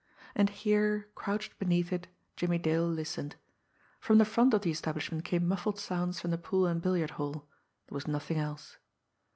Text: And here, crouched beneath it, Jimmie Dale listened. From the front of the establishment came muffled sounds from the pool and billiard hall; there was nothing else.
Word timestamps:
And 0.33 0.49
here, 0.49 1.09
crouched 1.13 1.59
beneath 1.59 1.93
it, 1.93 2.07
Jimmie 2.35 2.57
Dale 2.57 2.87
listened. 2.87 3.35
From 3.99 4.17
the 4.17 4.25
front 4.25 4.51
of 4.55 4.63
the 4.63 4.71
establishment 4.71 5.23
came 5.23 5.47
muffled 5.47 5.77
sounds 5.77 6.19
from 6.19 6.31
the 6.31 6.39
pool 6.39 6.65
and 6.65 6.81
billiard 6.81 7.11
hall; 7.21 7.47
there 7.85 7.95
was 7.95 8.07
nothing 8.07 8.39
else. 8.39 8.77